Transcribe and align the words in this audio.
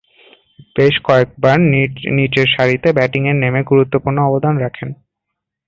বেশ 0.75 0.95
কয়েকবার 1.03 1.57
নিচেরসারিতে 2.17 2.89
ব্যাটিংয়ে 2.97 3.33
নেমে 3.33 3.61
গুরুত্বপূর্ণ 3.63 4.17
অবদান 4.21 4.55
রাখেন। 4.57 4.89